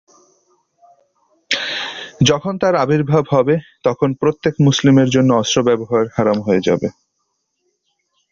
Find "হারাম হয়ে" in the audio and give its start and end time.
6.17-6.65